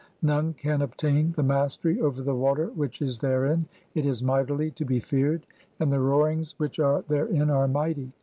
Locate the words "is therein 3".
3.03-4.01